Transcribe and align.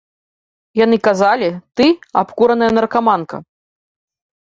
Яны 0.79 0.97
казалі, 1.09 1.51
ты— 1.81 1.85
абкураная 2.25 2.73
наркаманка. 2.81 3.35